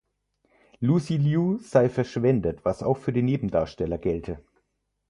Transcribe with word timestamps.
Lucy 0.79 1.17
Liu 1.17 1.59
sei 1.59 1.87
verschwendet, 1.87 2.65
was 2.65 2.81
auch 2.81 2.97
für 2.97 3.13
die 3.13 3.21
Nebendarsteller 3.21 3.99
gelte. 3.99 4.43